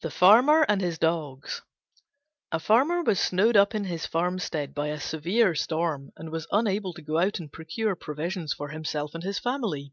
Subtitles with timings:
[0.00, 1.62] THE FARMER AND HIS DOGS
[2.50, 6.92] A Farmer was snowed up in his farmstead by a severe storm, and was unable
[6.94, 9.92] to go out and procure provisions for himself and his family.